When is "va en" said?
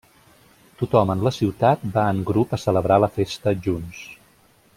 1.99-2.25